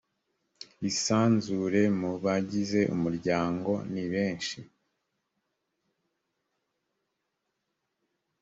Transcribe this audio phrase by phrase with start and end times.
[0.89, 4.59] isanzure mu bagize umuryango ni benshi